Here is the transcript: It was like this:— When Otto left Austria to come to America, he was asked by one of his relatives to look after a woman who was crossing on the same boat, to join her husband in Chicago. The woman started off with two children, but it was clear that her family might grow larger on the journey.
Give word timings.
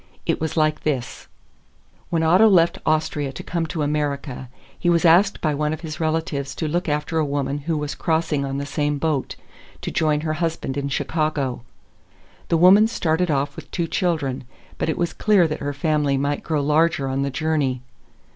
It 0.25 0.41
was 0.41 0.57
like 0.57 0.79
this:— 0.81 1.27
When 2.09 2.23
Otto 2.23 2.47
left 2.47 2.79
Austria 2.87 3.31
to 3.33 3.43
come 3.43 3.67
to 3.67 3.83
America, 3.83 4.49
he 4.79 4.89
was 4.89 5.05
asked 5.05 5.41
by 5.41 5.53
one 5.53 5.73
of 5.73 5.81
his 5.81 5.99
relatives 5.99 6.55
to 6.55 6.67
look 6.67 6.89
after 6.89 7.19
a 7.19 7.23
woman 7.23 7.59
who 7.59 7.77
was 7.77 7.93
crossing 7.93 8.43
on 8.43 8.57
the 8.57 8.65
same 8.65 8.97
boat, 8.97 9.35
to 9.81 9.91
join 9.91 10.21
her 10.21 10.33
husband 10.33 10.75
in 10.75 10.89
Chicago. 10.89 11.61
The 12.47 12.57
woman 12.57 12.87
started 12.87 13.29
off 13.29 13.55
with 13.55 13.69
two 13.69 13.85
children, 13.85 14.45
but 14.79 14.89
it 14.89 14.97
was 14.97 15.13
clear 15.13 15.47
that 15.47 15.59
her 15.59 15.71
family 15.71 16.17
might 16.17 16.41
grow 16.41 16.63
larger 16.63 17.07
on 17.07 17.21
the 17.21 17.29
journey. 17.29 17.83